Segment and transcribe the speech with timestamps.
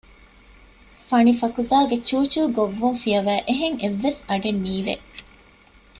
[1.07, 4.93] ފަނިފަކުސާގެ ޗޫޗޫ ގޮއްވުން ފިޔަވައި އެހެން އެއްވެސް އަޑެއް ނީވެ